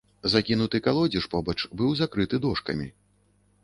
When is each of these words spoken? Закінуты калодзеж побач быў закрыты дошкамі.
Закінуты 0.35 0.81
калодзеж 0.87 1.29
побач 1.35 1.57
быў 1.83 1.95
закрыты 2.03 2.35
дошкамі. 2.51 2.95